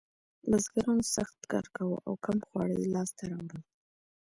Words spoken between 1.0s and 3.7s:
سخت کار کاوه او کم خواړه یې لاسته راوړل.